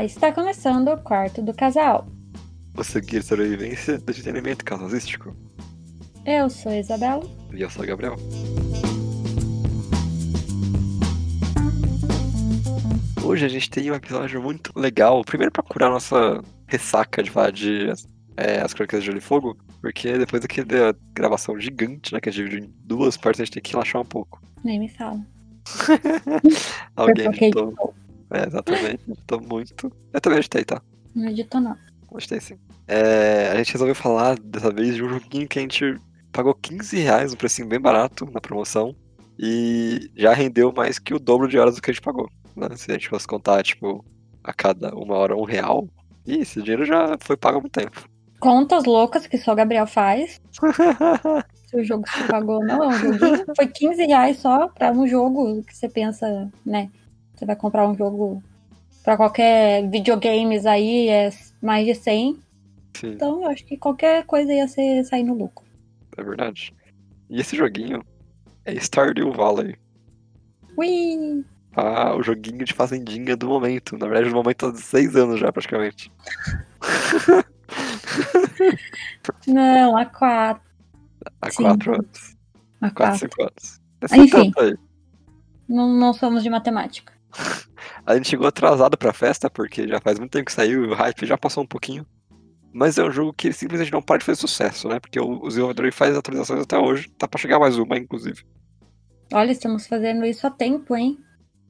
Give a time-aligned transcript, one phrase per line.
[0.00, 2.08] Olá, está começando o quarto do casal.
[2.72, 5.36] Você guia de sobrevivência do entretenimento casalístico.
[6.24, 7.22] Eu sou a Isabela.
[7.52, 8.16] E eu sou o Gabriel.
[13.22, 15.22] Hoje a gente tem um episódio muito legal.
[15.22, 17.92] Primeiro pra curar nossa ressaca de falar de
[18.38, 22.30] é, As Crônicas de Gelo e Fogo, porque depois daquele da gravação gigante, né, que
[22.30, 24.40] a gente dividiu em duas partes, a gente tem que relaxar um pouco.
[24.64, 25.20] Nem me fala.
[26.96, 27.74] Alguém editou.
[28.30, 29.00] É, exatamente.
[29.08, 29.92] Editou muito.
[30.12, 30.80] Eu também editei, tá?
[31.14, 31.76] Não editou, não.
[32.06, 32.58] Gostei sim.
[32.86, 35.96] É, a gente resolveu falar dessa vez de um joguinho que a gente
[36.32, 38.94] pagou 15 reais, um precinho bem barato na promoção.
[39.38, 42.28] E já rendeu mais que o dobro de horas do que a gente pagou.
[42.56, 42.68] Né?
[42.76, 44.04] Se a gente fosse contar, tipo,
[44.42, 45.88] a cada uma hora um real.
[46.26, 48.08] E esse dinheiro já foi pago há muito tempo.
[48.38, 50.40] Contas loucas que só o Gabriel faz.
[51.66, 53.44] Se o jogo se pagou, não é um joguinho.
[53.54, 56.90] Foi 15 reais só pra um jogo que você pensa, né?
[57.40, 58.42] Você vai comprar um jogo
[59.02, 61.30] pra qualquer videogames aí, é
[61.62, 62.38] mais de 100.
[62.94, 65.64] Sim, Então eu acho que qualquer coisa ia ser sair no lucro.
[66.18, 66.74] é verdade.
[67.30, 68.04] E esse joguinho
[68.66, 69.74] é Stardew Valley.
[70.76, 71.42] Ui!
[71.74, 73.96] Ah, o joguinho de fazendinha do momento.
[73.96, 76.12] Na verdade, do momento há seis anos já, praticamente.
[79.46, 80.62] Não, a 4.
[81.40, 81.62] Há Sim.
[81.62, 82.36] quatro anos.
[82.82, 82.94] A 4.
[82.94, 83.80] Quatro, cinco anos.
[83.98, 84.52] Deve Enfim.
[85.66, 87.18] Não, não somos de matemática.
[88.06, 90.94] A gente chegou atrasado pra festa, porque já faz muito tempo que saiu e o
[90.94, 92.06] hype já passou um pouquinho.
[92.72, 95.00] Mas é um jogo que simplesmente não para de fazer sucesso, né?
[95.00, 97.08] Porque o o desenvolvedor faz atualizações até hoje.
[97.18, 98.44] Tá pra chegar mais uma, inclusive.
[99.32, 101.18] Olha, estamos fazendo isso há tempo, hein?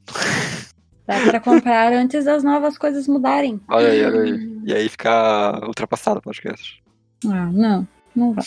[1.06, 3.60] Dá pra comprar antes das novas coisas mudarem.
[3.68, 4.60] Olha aí, olha aí.
[4.64, 6.82] E aí ficar ultrapassado o podcast.
[7.26, 8.44] Ah, não, não vai.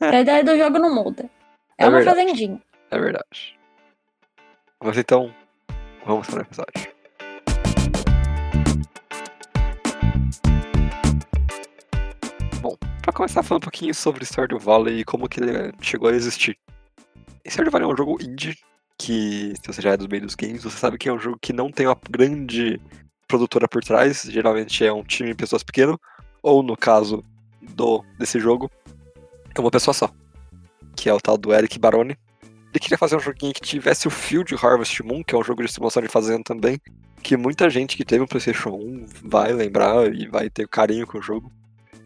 [0.00, 1.28] A ideia do jogo não muda.
[1.76, 2.18] É, É uma verdade.
[2.18, 2.62] fazendinha.
[2.90, 3.58] É verdade.
[4.82, 5.30] Mas então,
[6.06, 6.92] vamos para o episódio.
[12.60, 16.14] Bom, pra começar falando um pouquinho sobre Stardew Valley e como que ele chegou a
[16.14, 16.56] existir.
[17.46, 18.58] Stardew Valley é um jogo indie
[18.98, 21.38] que, se você já é dos meios dos games, você sabe que é um jogo
[21.40, 22.78] que não tem uma grande
[23.26, 25.98] produtora por trás, geralmente é um time de pessoas pequeno,
[26.42, 27.24] ou no caso
[27.62, 28.70] do desse jogo,
[29.54, 30.10] é uma pessoa só,
[30.94, 32.16] que é o tal do Eric Baroni.
[32.72, 35.42] Ele queria fazer um joguinho que tivesse o feel de Harvest Moon, que é um
[35.42, 36.80] jogo de simulação de fazenda também,
[37.22, 41.18] que muita gente que teve um PlayStation 1 vai lembrar e vai ter carinho com
[41.18, 41.50] o jogo.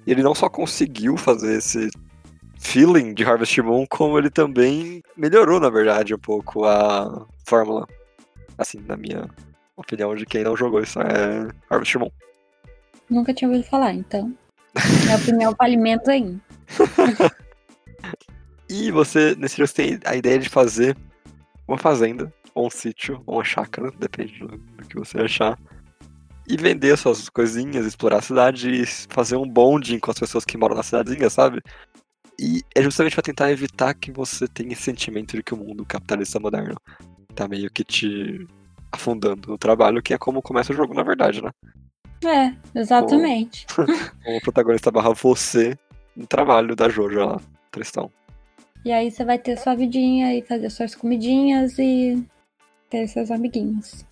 [0.07, 1.91] E ele não só conseguiu fazer esse
[2.59, 7.87] feeling de Harvest Moon, como ele também melhorou, na verdade, um pouco a fórmula.
[8.57, 9.29] Assim, na minha
[9.77, 12.11] opinião de quem não jogou isso é Harvest Moon.
[13.11, 14.33] Nunca tinha ouvido falar, então.
[15.05, 16.41] Minha opinião vale menos ainda.
[18.69, 20.97] E você, nesse jogo, você tem a ideia de fazer
[21.67, 25.59] uma fazenda, ou um sítio, ou uma chácara, depende do, do que você achar.
[26.47, 30.59] E vender suas coisinhas, explorar a cidade e fazer um bonding com as pessoas que
[30.59, 31.63] moram na cidadezinha, sabe?
[32.39, 35.87] E é justamente pra tentar evitar que você tenha esse sentimento de que o mundo
[35.87, 36.77] capitalista moderno
[37.35, 38.47] tá meio que te
[38.93, 41.51] afundando no trabalho, que é como começa o jogo, na verdade, né?
[42.25, 43.67] É, exatamente.
[44.27, 45.77] O protagonista barra você
[46.17, 48.11] no trabalho da Jojo lá, Tristão.
[48.85, 52.23] E aí você vai ter sua vidinha e fazer suas comidinhas e
[52.91, 54.05] ter seus amiguinhos.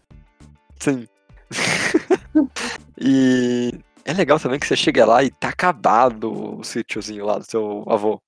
[0.81, 1.07] Sim.
[2.99, 3.73] e
[4.05, 7.85] é legal também que você chega lá e tá acabado o sítiozinho lá do seu
[7.87, 8.21] avô.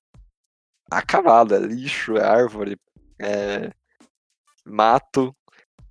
[0.91, 2.77] Acabado, é lixo, é árvore,
[3.19, 3.71] é
[4.67, 5.35] mato.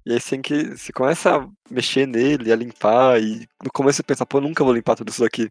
[0.05, 4.03] E aí assim que você começa a mexer nele, a limpar, e no começo você
[4.03, 5.49] pensa, pô, nunca vou limpar tudo isso aqui.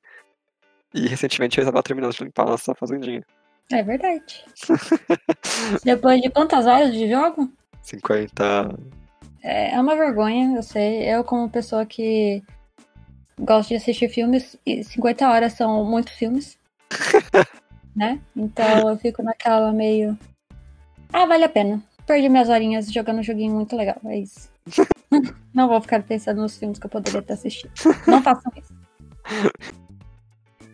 [0.95, 3.25] E recentemente eu estava terminando de limpar a nossa fazendinha.
[3.71, 4.45] É verdade.
[5.85, 7.51] Depois de quantas horas de jogo?
[7.83, 8.79] 50.
[9.43, 11.03] É é uma vergonha, eu sei.
[11.09, 12.43] Eu, como pessoa que
[13.39, 16.59] gosta de assistir filmes, e 50 horas são muitos filmes.
[17.95, 18.21] né?
[18.37, 20.19] Então eu fico naquela meio.
[21.13, 21.83] Ah, vale a pena.
[22.07, 23.97] Perdi minhas horinhas jogando um joguinho muito legal.
[24.07, 24.51] É isso.
[25.53, 27.73] Não vou ficar pensando nos filmes que eu poderia ter assistido.
[28.07, 28.73] Não façam isso.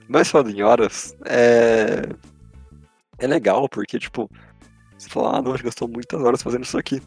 [0.08, 2.02] Mas falando em horas, é.
[3.18, 4.30] É legal, porque, tipo,
[4.96, 7.00] você fala, ah, não, a gente gastou muitas horas fazendo isso aqui.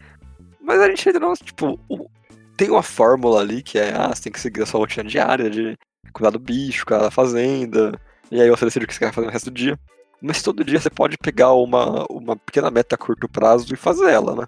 [0.62, 2.10] Mas a gente ainda não, tipo, o-
[2.58, 5.50] tem uma fórmula ali que é, ah, você tem que seguir a sua rotina diária
[5.50, 5.78] de
[6.14, 8.00] cuidar do bicho, cuidar da fazenda,
[8.30, 9.80] e aí você decide o que você quer fazer no resto do dia.
[10.22, 14.12] Mas todo dia você pode pegar uma, uma pequena meta a curto prazo e fazer
[14.12, 14.48] ela, né?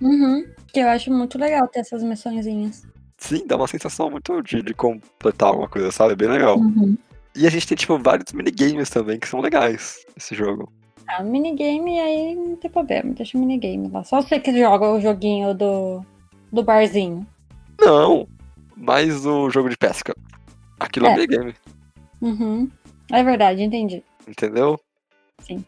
[0.00, 0.46] Uhum.
[0.72, 2.82] Que eu acho muito legal ter essas missõezinhas.
[3.18, 6.14] Sim, dá uma sensação muito de, de completar alguma coisa, sabe?
[6.14, 6.58] É bem legal.
[6.58, 6.96] Uhum.
[7.36, 10.72] E a gente tem, tipo, vários minigames também que são legais nesse jogo.
[11.08, 14.02] Ah, minigame aí não tem problema, deixa o minigame lá.
[14.04, 16.04] Só você que joga o joguinho do,
[16.50, 17.26] do barzinho.
[17.80, 18.26] Não!
[18.76, 20.14] mais o jogo de pesca.
[20.80, 21.14] Aquilo é, É.
[21.14, 21.54] minigame,
[22.20, 22.70] Uhum.
[23.10, 24.02] É verdade, entendi.
[24.26, 24.78] entendeu?
[25.40, 25.64] Sim.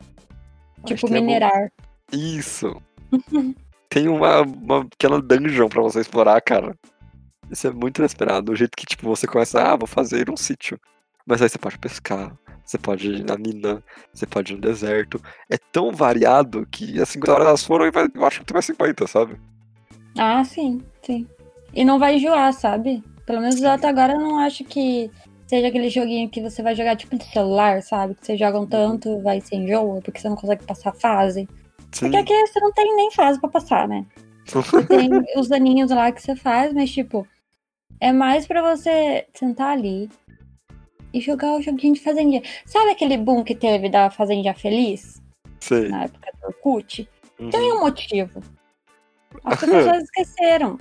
[0.83, 1.71] Mas Tipo, minerar.
[2.13, 2.81] Isso.
[3.89, 6.77] Tem uma, uma pequena dungeon pra você explorar, cara.
[7.51, 8.51] Isso é muito inesperado.
[8.53, 10.79] O jeito que, tipo, você começa, ah, vou fazer um sítio.
[11.27, 13.83] Mas aí você pode pescar, você pode ir na mina,
[14.13, 15.21] você pode ir no deserto.
[15.51, 18.55] É tão variado que as 50 horas elas foram e vai, eu acho que tem
[18.55, 19.41] mais 50, sabe?
[20.19, 21.27] Ah, sim, sim.
[21.73, 23.03] E não vai enjoar, sabe?
[23.27, 23.67] Pelo menos Sim.
[23.67, 25.11] até agora eu não acho que
[25.47, 28.15] seja aquele joguinho que você vai jogar tipo de celular, sabe?
[28.15, 31.49] Que vocês jogam tanto, vai ser enjoa, porque você não consegue passar a fase.
[31.91, 32.11] Sim.
[32.11, 34.05] Porque aqui você não tem nem fase pra passar, né?
[34.89, 37.27] Tem os daninhos lá que você faz, mas tipo,
[37.99, 40.11] é mais pra você sentar ali
[41.15, 42.43] e jogar o joguinho de fazendinha.
[42.67, 45.23] Sabe aquele boom que teve da Fazendinha Feliz
[45.61, 45.89] Sei.
[45.89, 47.09] na época do Orkut?
[47.39, 47.51] Uhum.
[47.51, 48.43] Tem um motivo.
[49.45, 50.77] As pessoas esqueceram.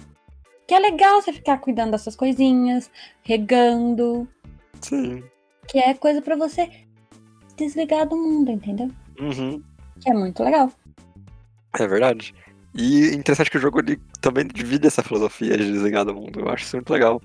[0.68, 2.90] Que é legal você ficar cuidando dessas coisinhas,
[3.22, 4.28] regando,
[4.82, 5.22] Sim.
[5.68, 6.70] que é coisa pra você
[7.56, 8.90] desligar do mundo, entendeu?
[9.20, 9.62] Uhum.
[10.02, 10.72] Que é muito legal.
[11.78, 12.34] É verdade.
[12.74, 16.40] E interessante que o jogo ele também divide essa filosofia de desligar do mundo.
[16.40, 17.22] Eu acho isso muito legal.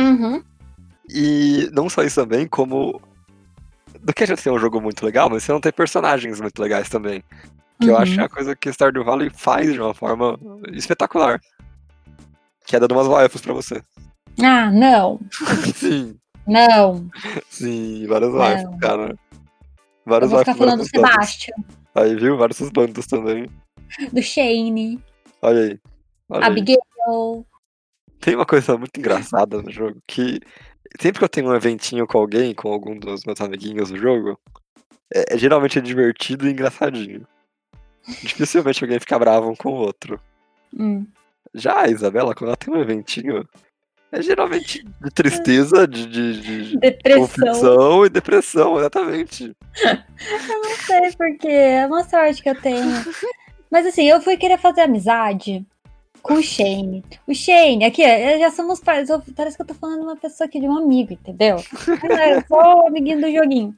[0.00, 0.42] Uhum.
[1.08, 3.00] E não só isso também, como.
[4.00, 6.60] Do que a gente tem um jogo muito legal, mas você não tem personagens muito
[6.60, 7.22] legais também.
[7.80, 8.00] Que eu Uhum.
[8.00, 10.38] acho que é a coisa que Stardew Valley faz de uma forma
[10.72, 11.40] espetacular.
[12.66, 13.82] Que é dando umas waifus pra você.
[14.42, 15.20] Ah, não.
[15.74, 16.16] sim,
[16.46, 17.08] Não.
[17.48, 18.38] sim, várias Não.
[18.38, 19.10] waifus, cara.
[19.10, 20.88] Eu Várias vou ficar falando do.
[20.88, 21.54] Sebastian,
[21.94, 22.36] Aí, viu?
[22.36, 23.48] Vários bandos também.
[24.12, 25.00] do Shane,
[25.40, 25.80] Olha aí.
[26.28, 26.50] Olha aí.
[26.52, 27.46] Abigail.
[28.20, 30.40] Tem uma coisa muito engraçada no jogo que
[31.00, 34.38] sempre que eu tenho um eventinho com alguém, com algum dos meus amiguinhos do jogo,
[35.12, 37.26] é, é geralmente divertido e engraçadinho.
[38.22, 40.20] Dificilmente alguém fica bravo um com o outro.
[40.76, 41.06] Hum.
[41.54, 43.48] Já a Isabela, quando ela tem um eventinho,
[44.10, 48.04] é geralmente de tristeza, de, de, de Depressão.
[48.04, 49.56] e depressão, exatamente.
[49.80, 51.48] Eu não sei porque.
[51.48, 53.04] É uma sorte que eu tenho.
[53.70, 55.66] Mas assim, eu fui querer fazer amizade
[56.24, 57.04] com o Shane.
[57.26, 58.02] O Shane, aqui,
[58.38, 59.10] já somos pais.
[59.36, 61.56] Parece que eu tô falando de uma pessoa aqui, de um amigo, entendeu?
[62.02, 63.76] Não, Eu sou o amiguinho do joguinho.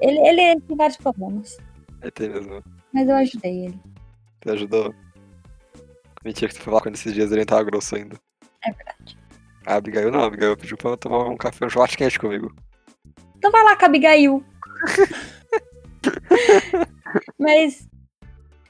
[0.00, 1.58] Ele, ele tem vários problemas.
[2.00, 2.62] Aí tem mesmo.
[2.94, 3.80] Mas eu ajudei ele.
[4.40, 4.94] Você ajudou.
[6.24, 8.16] Mentira que você foi com ele esses dias ele tava grosso ainda.
[8.64, 9.18] É verdade.
[9.66, 12.54] A Abigail não, a Abigail pediu pra eu tomar um café, um chocolate quente comigo.
[13.36, 14.44] Então vai lá com a Abigail.
[17.36, 17.88] Mas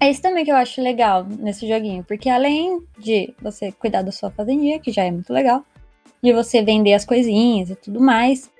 [0.00, 2.04] é isso também que eu acho legal nesse joguinho.
[2.04, 5.64] Porque além de você cuidar da sua fazendinha, que já é muito legal,
[6.22, 8.50] de você vender as coisinhas e tudo mais,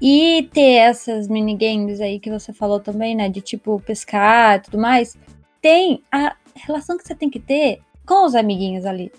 [0.00, 3.28] e ter essas minigames aí que você falou também, né?
[3.28, 5.16] De tipo pescar e tudo mais,
[5.60, 9.12] tem a relação que você tem que ter com os amiguinhos ali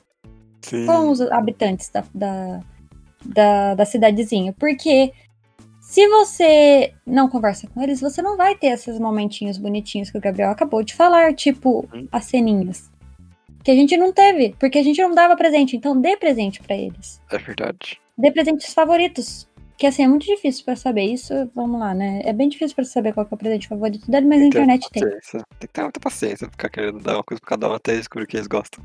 [0.62, 0.86] Sim.
[0.86, 2.60] com os habitantes da, da,
[3.24, 4.54] da, da cidadezinha.
[4.58, 5.12] Porque
[5.90, 10.22] se você não conversa com eles, você não vai ter esses momentinhos bonitinhos que o
[10.22, 12.08] Gabriel acabou de falar, tipo Uhum.
[12.12, 12.92] as ceninhas.
[13.64, 15.76] Que a gente não teve, porque a gente não dava presente.
[15.76, 17.20] Então dê presente pra eles.
[17.32, 18.00] É verdade.
[18.16, 19.50] Dê presentes favoritos.
[19.80, 21.34] Que assim, é muito difícil pra saber isso.
[21.56, 22.22] Vamos lá, né?
[22.24, 24.48] É bem difícil pra saber qual que é o presente favorito dele, mas a Tem
[24.48, 25.02] internet tem.
[25.04, 25.20] Tem
[25.62, 28.28] que ter muita paciência ficar querendo dar uma coisa pra cada um até descobrir o
[28.28, 28.84] que eles gostam.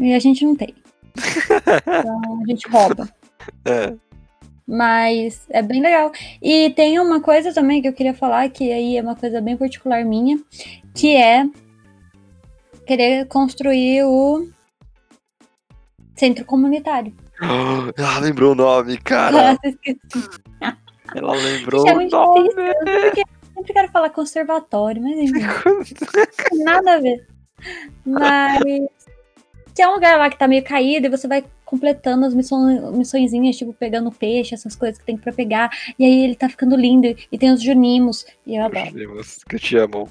[0.00, 0.74] E a gente não tem.
[1.86, 3.08] Então a gente rouba.
[3.64, 3.94] É.
[4.68, 6.12] Mas é bem legal.
[6.42, 9.56] E tem uma coisa também que eu queria falar, que aí é uma coisa bem
[9.56, 10.38] particular minha,
[10.94, 11.48] que é
[12.86, 14.46] querer construir o
[16.14, 17.14] centro comunitário.
[17.96, 19.56] Ela lembrou o nome, cara.
[21.16, 22.48] Ela lembrou é o nome.
[22.48, 22.62] difícil.
[22.66, 25.40] Eu sempre, quero falar conservatório, mas enfim,
[26.62, 27.26] nada a ver.
[28.04, 28.62] Mas
[29.74, 33.56] tem um lugar lá que tá meio caído e você vai completando as missões, missõezinhas,
[33.56, 35.70] tipo pegando peixe, essas coisas que tem pra pegar.
[35.98, 37.14] E aí ele tá ficando lindo.
[37.30, 38.24] E tem os junimos.
[38.46, 38.90] E eu adoro.
[38.92, 40.08] Deus, que eu te amo.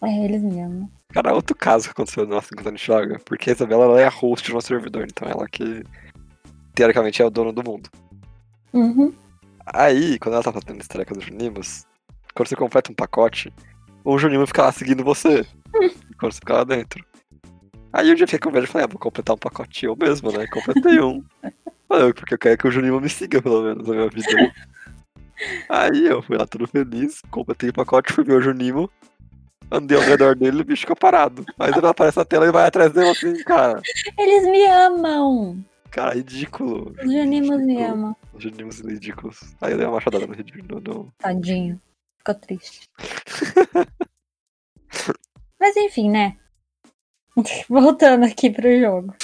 [0.00, 0.88] É, eles me amam.
[1.08, 4.10] Cara, outro caso que aconteceu no nosso gente joga, porque a Isabela ela é a
[4.10, 5.82] host do nosso servidor, então ela que
[6.74, 7.90] teoricamente é o dono do mundo.
[8.72, 9.12] Uhum.
[9.66, 11.86] Aí, quando ela tá fazendo esse treca dos Junimos,
[12.34, 13.52] quando você completa um pacote,
[14.06, 15.44] um Junimo fica lá seguindo você.
[16.18, 17.04] quando você fica lá dentro.
[17.94, 19.94] Aí um dia eu fiquei com inveja e falei, ah, vou completar um pacote eu
[19.94, 20.48] mesmo, né?
[20.48, 21.22] Completei um.
[21.88, 24.52] Falei, porque eu quero que o Junimo me siga, pelo menos, na minha vida.
[25.68, 28.90] Aí eu fui lá todo feliz, completei o pacote, fui ver o Junimo,
[29.70, 31.44] andei ao redor dele e o bicho ficou parado.
[31.56, 33.80] Aí ele aparece na tela e vai atrás dele assim, cara.
[34.18, 35.64] Eles me amam.
[35.92, 36.92] Cara, ridículo.
[36.98, 37.92] Os junimos me Ridículo.
[37.92, 38.16] amam.
[38.32, 39.54] Os Junimos ridículos.
[39.60, 41.80] Aí eu dei uma machadada no, no, no, Tadinho.
[42.18, 42.88] Ficou triste.
[45.60, 46.36] Mas enfim, né?
[47.68, 49.14] Voltando aqui pro jogo.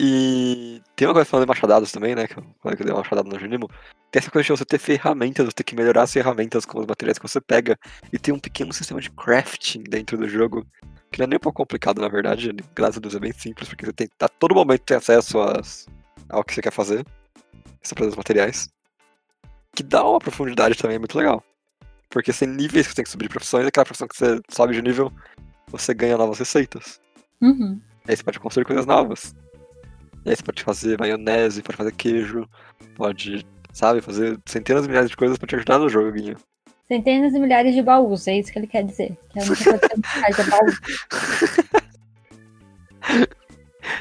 [0.00, 2.28] E tem uma coisa falando de machadados também, né?
[2.28, 3.68] Que eu falei que eu dei uma machadada no Junimo.
[4.12, 6.86] Tem essa coisa de você ter ferramentas, você ter que melhorar as ferramentas com os
[6.86, 7.76] materiais que você pega.
[8.12, 10.64] E tem um pequeno sistema de crafting dentro do jogo.
[11.10, 12.54] Que não é nem um pouco complicado, na verdade.
[12.76, 15.88] Graças a Deus é bem simples, porque você tem a todo momento ter acesso às,
[16.28, 17.04] ao que você quer fazer.
[17.82, 18.68] Essa dos materiais.
[19.74, 21.42] Que dá uma profundidade também, é muito legal.
[22.10, 24.40] Porque tem níveis que você tem que subir de profissões, e aquela profissão que você
[24.48, 25.12] sobe de nível,
[25.70, 27.00] você ganha novas receitas.
[27.40, 27.80] Uhum.
[28.06, 29.34] Aí você pode construir coisas novas.
[30.24, 32.48] E aí você pode fazer maionese, pode fazer queijo,
[32.94, 36.36] pode, sabe, fazer centenas de milhares de coisas pra te ajudar no jogo, Guinho.
[36.88, 39.16] Centenas de milhares de baús, é isso que ele quer dizer.
[39.30, 39.42] Que é.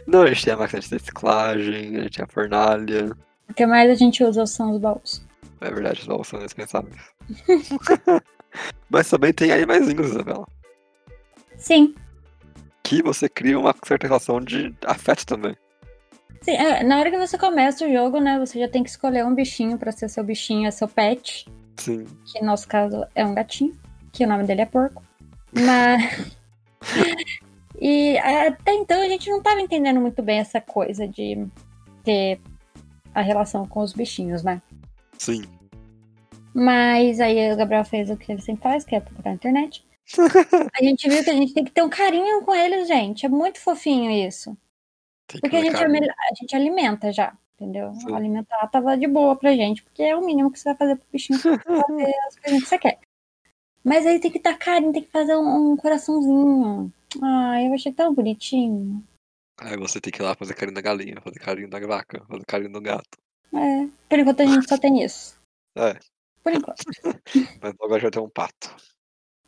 [0.07, 3.11] Não, a gente tem a máquina de reciclagem, a gente tem a fornalha.
[3.49, 5.25] O que mais a gente usa são os baús.
[5.59, 7.16] É verdade, os baús são indispensáveis.
[8.89, 10.47] Mas também tem animaizinhos, Isabela.
[11.57, 11.95] Sim.
[12.83, 15.55] Que você cria uma certa relação de afeto também.
[16.41, 19.25] Sim, é, na hora que você começa o jogo, né, você já tem que escolher
[19.25, 21.45] um bichinho para ser seu bichinho, é seu pet.
[21.75, 22.05] Sim.
[22.25, 23.77] Que no nosso caso é um gatinho,
[24.11, 25.03] que o nome dele é porco.
[25.51, 26.35] Mas.
[27.79, 31.45] e até então a gente não estava entendendo muito bem essa coisa de
[32.03, 32.39] ter
[33.13, 34.61] a relação com os bichinhos, né?
[35.17, 35.43] Sim.
[36.53, 39.85] Mas aí o Gabriel fez o que ele sempre faz, que é procurar na internet.
[40.73, 43.25] a gente viu que a gente tem que ter um carinho com eles, gente.
[43.25, 44.57] É muito fofinho isso.
[45.27, 47.93] Porque a gente, a gente alimenta já, entendeu?
[47.95, 48.15] Sim.
[48.15, 51.05] Alimentar tava de boa pra gente, porque é o mínimo que você vai fazer pro
[51.11, 51.59] bichinho fazer
[52.27, 52.99] as coisas que você quer.
[53.83, 56.91] Mas aí tem que dar carinho, tem que fazer um, um coraçãozinho.
[57.21, 59.03] Ai, eu achei tão bonitinho.
[59.59, 62.45] Aí você tem que ir lá fazer carinho da galinha, fazer carinho da vaca, fazer
[62.45, 63.17] carinho do gato.
[63.53, 65.39] É, por enquanto a gente só tem isso.
[65.75, 65.97] É.
[66.47, 66.81] Por enquanto.
[67.61, 68.73] Mas logo já tem um pato.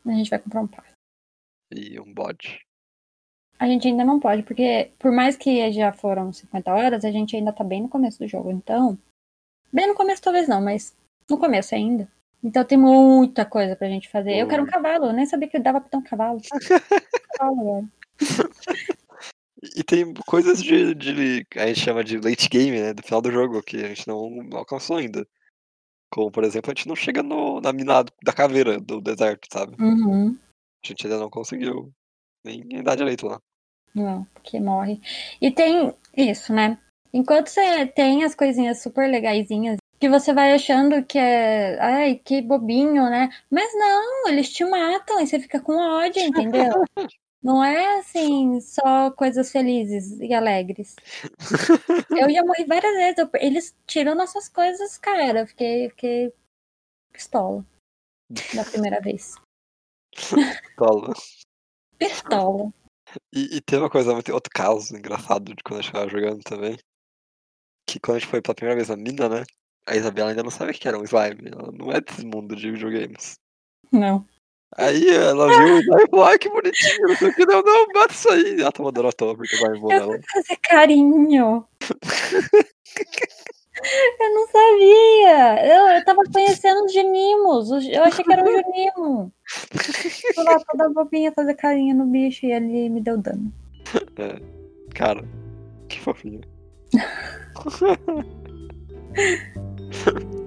[0.05, 0.91] A gente vai comprar um pato.
[1.71, 2.59] E um bode.
[3.57, 7.37] A gente ainda não pode, porque por mais que já foram 50 horas, a gente
[7.37, 8.51] ainda tá bem no começo do jogo.
[8.51, 8.97] Então,
[9.71, 10.93] bem no começo talvez não, mas
[11.29, 12.11] no começo ainda.
[12.43, 14.35] Então tem muita coisa pra gente fazer.
[14.35, 16.41] Eu quero um cavalo, eu nem sabia que dava pra ter um cavalo.
[17.37, 17.87] cavalo
[19.77, 21.47] E tem coisas de, de.
[21.55, 22.93] A gente chama de late game, né?
[22.93, 25.25] Do final do jogo, que a gente não, não alcançou ainda.
[26.11, 29.75] Como, por exemplo, a gente não chega no, na mina da caveira do deserto, sabe?
[29.81, 30.37] Uhum.
[30.83, 31.91] A gente ainda não conseguiu
[32.43, 33.39] nem, nem dar direito lá.
[33.93, 35.01] Não, porque morre.
[35.41, 36.77] E tem isso, né?
[37.13, 42.41] Enquanto você tem as coisinhas super legaisinhas que você vai achando que é, ai, que
[42.41, 43.29] bobinho, né?
[43.51, 46.71] Mas não, eles te matam e você fica com ódio, entendeu?
[47.41, 50.95] Não é assim, só coisas felizes e alegres.
[52.09, 53.17] Eu já morri várias vezes.
[53.17, 55.39] Eu, eles tiram nossas coisas, cara.
[55.39, 56.33] Eu fiquei, fiquei
[57.13, 57.65] pistola.
[58.53, 59.35] Da primeira vez.
[60.13, 61.13] Pistola.
[61.97, 62.73] Pistola.
[63.33, 66.77] E, e tem uma coisa, outro caso engraçado de quando a gente tava jogando também.
[67.89, 69.43] Que quando a gente foi pela primeira vez na mina, né?
[69.87, 71.49] A Isabela ainda não sabe o que era um slime.
[71.49, 73.35] Ela não é desse mundo de videogames.
[73.91, 74.27] Não.
[74.77, 78.13] Aí ela viu e falou, ai que bonitinho, não sei o que, não, não, bate
[78.13, 78.61] isso aí.
[78.61, 79.95] Ela tava dando toa porque vai embora.
[79.95, 81.65] Eu fazer carinho.
[84.19, 85.65] eu não sabia.
[85.65, 87.71] Eu, eu tava conhecendo os genimos.
[87.71, 89.33] Eu achei que era um genimo.
[90.35, 93.51] Fui lá toda bobinha fazer carinho no bicho e ele me deu dano.
[94.17, 94.39] É,
[94.93, 95.27] cara,
[95.87, 96.41] que fofinho.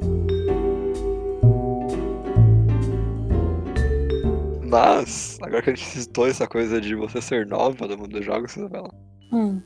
[4.72, 8.24] Mas, agora que a gente citou essa coisa de você ser nova no mundo dos
[8.24, 8.90] jogos, Isabela,
[9.30, 9.60] hum.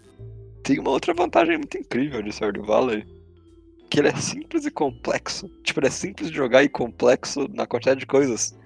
[0.65, 3.07] tem uma outra vantagem muito incrível de Stardew Valley,
[3.89, 5.49] que ele é simples e complexo.
[5.63, 8.59] Tipo, ele é simples de jogar e complexo na quantidade de coisas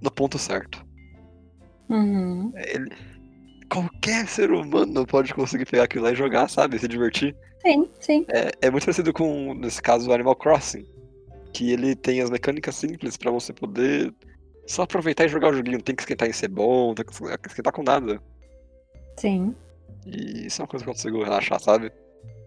[0.00, 0.86] no ponto certo.
[1.88, 2.52] Uhum.
[2.54, 2.88] Ele,
[3.68, 6.78] qualquer ser humano pode conseguir pegar aquilo lá e jogar, sabe?
[6.78, 7.34] Se divertir.
[7.62, 8.24] Sim, sim.
[8.28, 10.86] É, é muito parecido com, nesse caso, o Animal Crossing.
[11.52, 14.14] Que ele tem as mecânicas simples para você poder
[14.66, 15.78] só aproveitar e jogar o joguinho.
[15.78, 18.20] Não tem que esquentar em ser bom, não tem que esquentar com nada.
[19.16, 19.54] Sim.
[20.04, 21.92] E isso é uma coisa que eu consigo relaxar, sabe?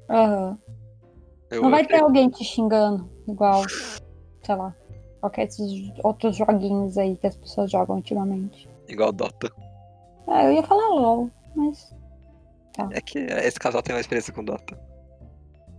[0.09, 0.49] Aham.
[0.49, 0.57] Uhum.
[1.51, 4.75] Eu, não vai ter alguém te xingando, igual, sei lá,
[5.19, 8.69] qualquer desses outros joguinhos aí que as pessoas jogam ultimamente.
[8.87, 9.51] Igual Dota.
[10.27, 11.91] É, eu ia falar LOL, mas.
[12.73, 12.87] Tá.
[12.91, 14.79] É que esse casal tem uma experiência com Dota.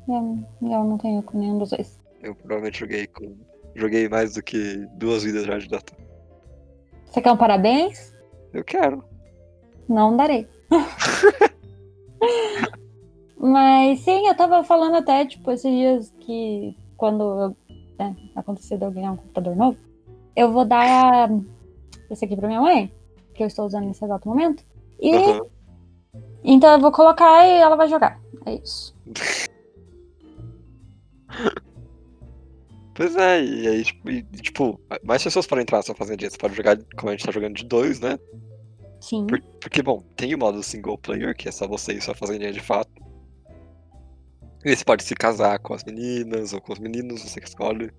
[0.08, 2.00] Eu, eu não tenho com nenhum dos dois.
[2.20, 3.36] Eu provavelmente joguei com.
[3.76, 5.94] Joguei mais do que duas vidas já de Dota.
[7.10, 8.14] Você quer um parabéns?
[8.52, 9.02] Eu quero.
[9.88, 10.48] Não darei.
[13.36, 17.56] Mas sim, eu tava falando até, tipo, esses dias que quando
[17.98, 19.76] né, acontecer de eu ganhar um computador novo,
[20.36, 21.28] eu vou dar
[22.08, 22.94] esse aqui pra minha mãe,
[23.34, 24.64] que eu estou usando nesse exato momento.
[25.00, 25.40] E uhum.
[26.44, 28.20] então eu vou colocar e ela vai jogar.
[28.46, 28.94] É isso.
[33.00, 34.10] Pois é, e aí, tipo,
[34.42, 36.28] tipo, mais pessoas podem entrar na sua fazendinha.
[36.28, 38.18] Você pode jogar, como a gente tá jogando de dois, né?
[39.00, 39.26] Sim.
[39.26, 42.52] Por- porque, bom, tem o modo single player, que é só você e sua fazendinha
[42.52, 42.90] de fato.
[44.62, 47.90] E você pode se casar com as meninas ou com os meninos, você que escolhe,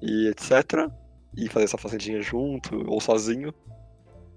[0.00, 0.88] e etc.
[1.36, 3.52] E fazer sua fazendinha junto ou sozinho.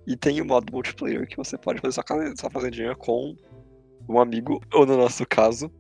[0.08, 3.36] E tem o modo multiplayer, que você pode fazer sua, sua fazendinha com
[4.10, 5.72] um amigo, ou no nosso caso,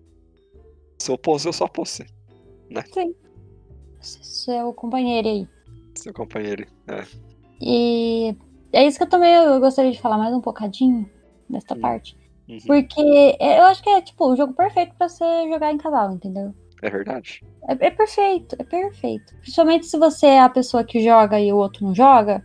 [1.02, 2.06] seu pose ou sua pose,
[2.94, 3.16] Sim.
[4.04, 5.48] Seu companheiro aí.
[5.96, 6.66] seu companheiro.
[6.88, 7.04] É.
[7.62, 8.36] E
[8.74, 11.10] é isso que eu também eu gostaria de falar mais um bocadinho
[11.50, 11.80] desta Hum.
[11.80, 12.18] parte.
[12.50, 12.58] Uhum.
[12.66, 16.12] Porque é- eu acho que é tipo o jogo perfeito pra você jogar em casal,
[16.12, 16.54] entendeu?
[16.82, 17.42] É verdade.
[17.70, 19.34] É, é perfeito, é perfeito.
[19.38, 22.44] Principalmente se você é a pessoa que joga e o outro não joga,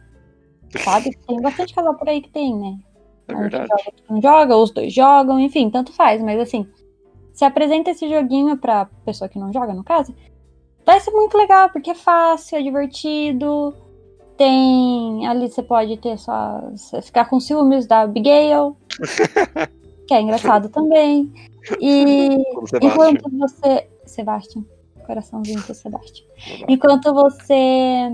[0.84, 1.16] sabe?
[1.26, 2.78] Tem bastante casal por aí que tem, né?
[3.26, 3.66] É Um verdade.
[3.68, 6.22] joga, não joga, os dois jogam, enfim, tanto faz.
[6.22, 6.68] Mas assim,
[7.32, 10.14] se apresenta esse joguinho pra pessoa que não joga, no caso,
[10.88, 13.74] vai ser muito legal, porque é fácil, é divertido.
[14.38, 15.26] Tem.
[15.26, 16.62] Ali você pode ter só.
[17.02, 18.74] Ficar com ciúmes da Abigail.
[20.08, 21.30] que é engraçado também.
[21.78, 22.38] E
[22.80, 23.86] enquanto você.
[24.06, 24.64] Sebastian.
[25.06, 26.26] Coraçãozinho pro Sebastian.
[26.66, 28.10] Enquanto você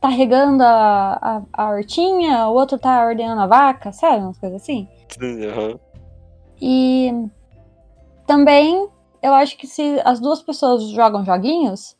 [0.00, 4.22] tá regando a, a, a hortinha, o outro tá ordenando a vaca, sabe?
[4.22, 4.88] Umas coisas assim.
[5.08, 5.78] Sim, aham.
[6.60, 7.12] E
[8.26, 8.88] também
[9.22, 11.95] eu acho que se as duas pessoas jogam joguinhos,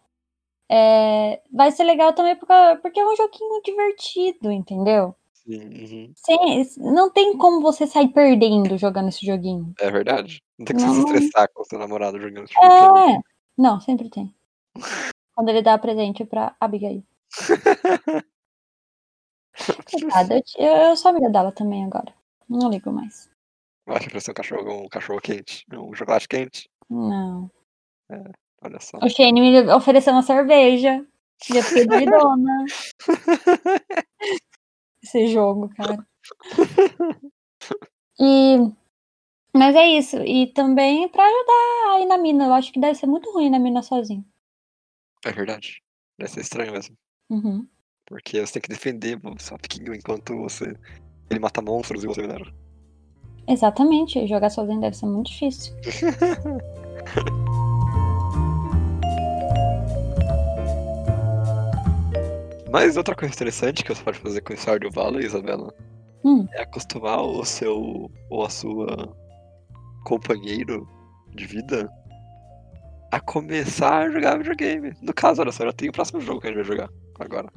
[0.71, 5.15] é, vai ser legal também porque, porque é um joguinho divertido, entendeu?
[5.33, 6.13] Sim, uhum.
[6.17, 9.73] Sem, não tem como você sair perdendo jogando esse joguinho.
[9.79, 10.43] É verdade.
[10.59, 10.93] Não tem que Não.
[10.93, 12.99] se estressar com o seu namorado jogando esse de jogo.
[12.99, 13.21] É.
[13.57, 14.35] Não, sempre tem.
[15.35, 17.05] Quando ele dá presente pra Abigail.
[19.91, 22.13] Coitada, eu, eu, sou amiga dela também agora.
[22.49, 23.31] Não ligo mais.
[23.87, 25.65] Acho que ser um cachorro, um cachorro quente.
[25.73, 26.69] Um chocolate quente.
[26.91, 27.51] Não.
[28.67, 28.99] Olha só.
[28.99, 31.07] O Shane me ofereceu uma cerveja.
[31.51, 32.65] E eu fiquei doidona.
[35.03, 36.05] Esse jogo, cara.
[38.19, 38.57] E.
[39.55, 40.17] Mas é isso.
[40.17, 42.47] E também pra ajudar aí na mina.
[42.47, 44.25] Eu acho que deve ser muito ruim na mina sozinho.
[45.25, 45.81] É verdade.
[46.19, 46.97] Deve ser estranho mesmo.
[47.31, 47.67] Uhum.
[48.05, 50.77] Porque você tem que defender o seu piquinho enquanto você.
[51.31, 52.53] Ele mata monstros e você minera.
[53.47, 54.27] Exatamente.
[54.27, 55.73] Jogar sozinho deve ser muito difícil.
[62.71, 65.73] Mas outra coisa interessante que você pode fazer com o Stardew Valley, Isabela,
[66.25, 66.47] Hum.
[66.53, 69.15] é acostumar o seu ou a sua
[70.05, 70.89] companheiro
[71.35, 71.89] de vida
[73.13, 74.93] a começar a jogar videogame.
[75.01, 77.49] No caso, olha só, já tem o próximo jogo que a gente vai jogar agora.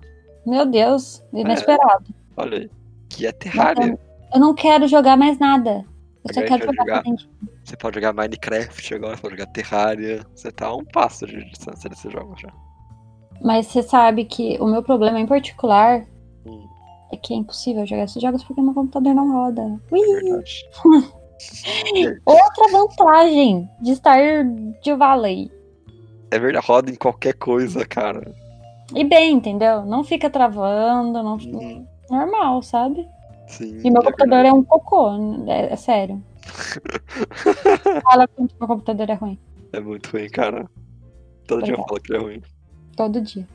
[0.45, 1.23] Meu Deus.
[1.33, 2.05] Inesperado.
[2.37, 2.71] Olha aí.
[3.09, 3.97] Que é Terraria.
[4.33, 5.83] Eu não quero jogar mais nada.
[6.23, 7.03] Eu só Agora quero jogar jogar.
[7.63, 10.25] Você pode jogar Minecraft agora, você pode jogar Terraria.
[10.35, 12.49] Você tá a um passo de distância desse jogo já.
[13.41, 16.05] Mas você sabe que o meu problema em particular
[16.45, 16.65] Hum,
[17.11, 19.79] é que é impossível jogar esses jogos porque meu computador não roda.
[19.91, 20.01] é Ui!
[20.21, 20.69] verdade.
[22.25, 24.17] Outra vantagem de estar
[24.83, 25.51] de Valley.
[26.31, 28.33] É verdade, roda em qualquer coisa, cara.
[28.93, 29.85] E bem, entendeu?
[29.85, 31.37] Não fica travando, não...
[31.37, 33.07] Uhum, normal, sabe?
[33.47, 33.79] Sim.
[33.83, 35.11] E meu é computador é um cocô,
[35.47, 36.21] é, é sério.
[38.03, 39.39] Fala quanto meu computador é ruim.
[39.73, 40.69] É muito ruim, cara.
[41.47, 41.89] Todo dia eu Verdade.
[41.89, 42.41] falo que ele é ruim.
[42.99, 43.47] Todo dia.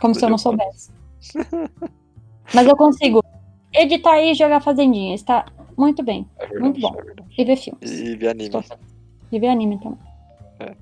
[0.00, 0.90] Como se eu não soubesse.
[2.52, 3.22] Mas eu consigo
[3.72, 5.14] editar e jogar Fazendinha.
[5.14, 5.46] Está
[5.78, 6.26] muito bem.
[6.40, 6.92] É verdade, Muito bom.
[6.98, 7.40] é.
[7.40, 7.88] E ver filmes.
[7.88, 8.50] E ver anime.
[9.30, 9.98] E ver anime também.
[10.58, 10.74] É.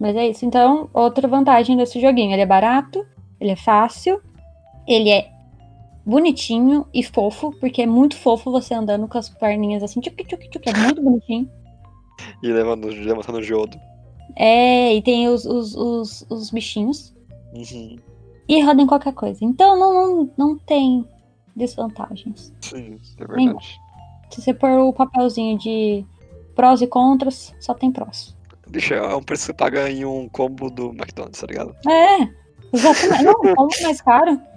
[0.00, 0.46] Mas é isso.
[0.46, 2.32] Então, outra vantagem desse joguinho.
[2.32, 3.06] Ele é barato,
[3.38, 4.18] ele é fácil,
[4.88, 5.30] ele é
[6.06, 10.48] bonitinho e fofo, porque é muito fofo você andando com as perninhas assim, tchuc, tchuc,
[10.48, 11.50] tchuc, é muito bonitinho.
[12.42, 13.78] E levando, levantando o geodo.
[14.34, 17.14] É, e tem os, os, os, os bichinhos.
[17.56, 17.96] Uhum.
[18.48, 19.44] E roda em qualquer coisa.
[19.44, 21.06] Então não, não, não tem
[21.54, 22.52] desvantagens.
[22.60, 23.80] Sim, é verdade.
[24.30, 26.04] Se você pôr o papelzinho de
[26.54, 28.36] prós e contras, só tem prós.
[28.68, 31.74] Bicho, é um preço que você paga em um combo do McDonald's, tá ligado?
[31.88, 32.28] É,
[32.72, 33.24] exatamente.
[33.24, 34.40] Não, como mais caro?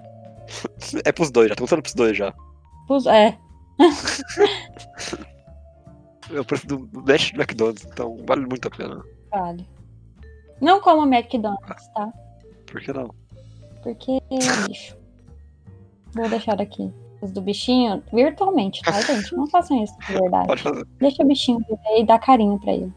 [1.04, 2.34] É pros dois, já tô usando pros dois já.
[3.08, 3.38] É,
[6.32, 9.02] É o preço do Dash do McDonald's, então vale muito a pena.
[9.30, 9.66] vale.
[10.60, 12.12] Não como McDonald's, tá?
[12.70, 13.14] Por que não?
[13.82, 14.96] Porque é lixo.
[16.14, 19.34] Vou deixar aqui os do bichinho virtualmente, tá, gente?
[19.34, 20.46] Não façam isso de verdade.
[20.46, 20.86] Pode fazer.
[20.98, 22.92] Deixa o bichinho viver e dá carinho pra ele.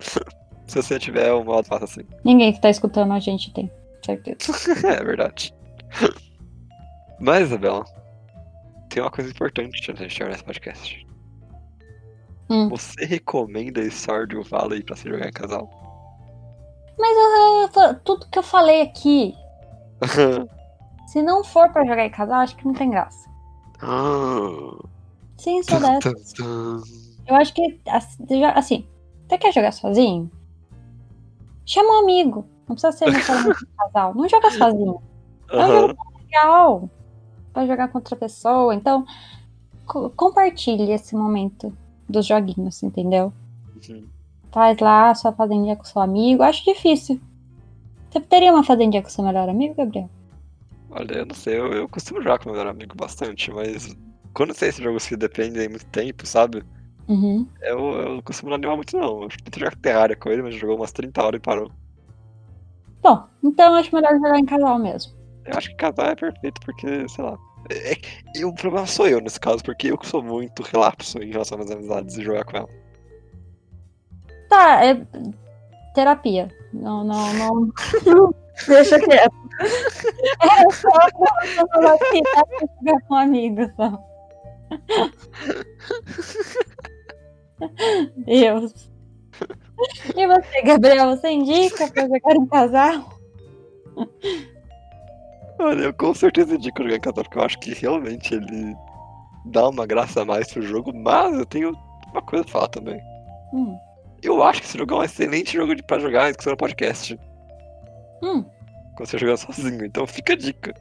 [0.66, 2.02] Se você tiver um modo, faça assim.
[2.24, 3.70] Ninguém que tá escutando a gente tem,
[4.04, 4.52] certeza.
[4.86, 5.54] é verdade.
[7.20, 7.84] Mas, Isabela,
[8.88, 11.06] tem uma coisa importante antes de gente terminar esse podcast.
[12.48, 12.68] Hum.
[12.70, 15.81] Você recomenda Stardew Valley pra se jogar em casal?
[16.98, 17.16] Mas
[17.76, 19.34] eu- eu- tudo que eu falei aqui,
[21.06, 23.28] se não for pra jogar em casal, acho que não tem graça.
[23.80, 24.78] Ah.
[25.36, 26.12] Sim, sou dessa.
[27.26, 27.80] Eu acho que,
[28.56, 28.86] assim,
[29.28, 30.30] você quer jogar sozinho?
[31.66, 32.46] Chama um amigo.
[32.68, 34.14] Não precisa ser necessariamente um casal.
[34.14, 35.02] Não joga sozinho.
[35.52, 35.94] Aham.
[36.24, 36.90] Legal.
[37.52, 38.74] Pra jogar com outra pessoa.
[38.74, 39.04] Então,
[39.86, 41.76] co- compartilhe esse momento
[42.08, 43.32] dos joguinhos, entendeu?
[43.88, 44.06] Uhum.
[44.52, 46.42] Faz lá sua fazendinha com seu amigo.
[46.42, 47.20] Acho difícil.
[48.10, 50.10] Você teria uma fazendinha com seu melhor amigo, Gabriel?
[50.90, 53.96] Olha, eu não sei, eu, eu costumo jogar com meu melhor amigo bastante, mas
[54.34, 56.62] quando tem esses jogos que dependem muito tempo, sabe?
[57.08, 57.46] Uhum.
[57.62, 59.22] Eu, eu não costumo não animar muito não.
[59.22, 61.70] Eu tento jogar Terraria com ele, mas jogou umas 30 horas e parou.
[63.02, 65.12] Bom, então acho melhor jogar em casal mesmo.
[65.46, 67.38] Eu acho que casal é perfeito porque, sei lá.
[67.70, 68.00] É, é-
[68.36, 71.58] e o problema sou eu nesse caso, porque eu que sou muito relapso em relação
[71.58, 72.81] às amizades e jogar com ela.
[74.52, 75.00] Tá, é
[75.94, 76.48] terapia.
[76.74, 77.72] Não, não, não.
[78.68, 79.34] Deixa quieto.
[80.42, 80.90] É só
[81.72, 82.22] falar que
[82.84, 83.98] jogar com amigos, só.
[88.26, 88.90] Deus.
[90.14, 93.18] E você, Gabriel, você indica pra jogar em casal?
[95.58, 98.76] Olha, eu com certeza indico jogar em casal, porque eu acho que realmente ele
[99.46, 101.74] dá uma graça a mais pro jogo, mas eu tenho
[102.12, 103.00] uma coisa pra falar também.
[103.54, 103.78] Hum.
[104.22, 107.18] Eu acho que esse jogo é um excelente jogo de, pra jogar escutando podcast.
[108.22, 108.44] Hum.
[108.96, 110.74] Quando você jogar sozinho, então fica a dica.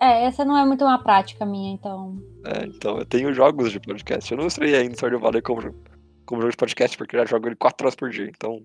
[0.00, 2.16] É, essa não é muito uma prática minha, então.
[2.44, 4.30] É, então, eu tenho jogos de podcast.
[4.30, 5.60] Eu não estreiei ainda Stardew Valley como,
[6.26, 8.26] como jogo de podcast, porque eu já jogo ele 4 horas por dia.
[8.28, 8.62] Então,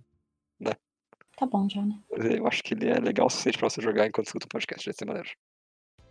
[1.39, 1.97] Tá bom já, né?
[2.37, 4.85] eu acho que ele é legal o suficiente pra você jogar enquanto escuta o podcast
[4.85, 5.29] dessa maneira.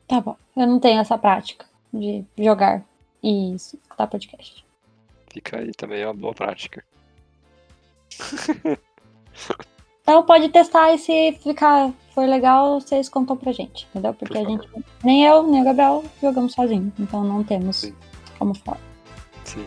[0.07, 0.35] Tá bom.
[0.57, 2.83] Eu não tenho essa prática de jogar
[3.23, 4.65] e escutar podcast.
[5.31, 6.83] Fica aí também, é uma boa prática.
[10.09, 14.15] Então pode testar e se ficar for legal, vocês contam pra gente, entendeu?
[14.15, 14.67] Porque Por a gente,
[15.05, 17.95] nem eu, nem o Gabriel jogamos sozinho, então não temos Sim.
[18.39, 18.81] como falar.
[19.45, 19.67] Sim.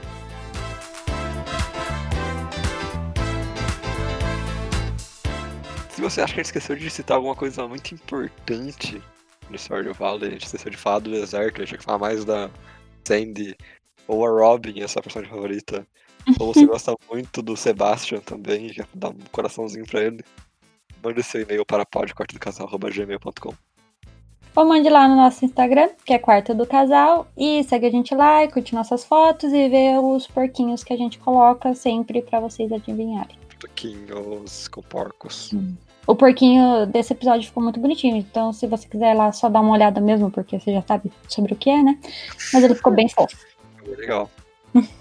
[5.91, 8.99] Se você acha que a gente esqueceu de citar alguma coisa muito importante
[9.47, 11.99] no Stardew Valley, a gente esqueceu de falar do deserto, a gente tinha que falar
[11.99, 12.49] mais da
[13.07, 13.55] Sandy,
[14.07, 15.85] ou a Robin, essa personagem favorita,
[16.39, 20.23] ou você gosta muito do Sebastian também, já dá um coraçãozinho pra ele,
[21.03, 23.53] mande seu e-mail para podquartodocasal.gmail.com
[24.55, 28.13] Ou mande lá no nosso Instagram, que é Quarto do Casal, e segue a gente
[28.13, 32.39] lá, e curte nossas fotos e vê os porquinhos que a gente coloca sempre pra
[32.39, 33.35] vocês adivinharem.
[33.59, 35.51] Toquinhos com porcos.
[36.07, 39.73] O porquinho desse episódio ficou muito bonitinho, então se você quiser lá só dar uma
[39.73, 41.99] olhada mesmo, porque você já sabe sobre o que é, né?
[42.51, 43.37] Mas ele ficou bem fofo.
[43.97, 44.29] Legal.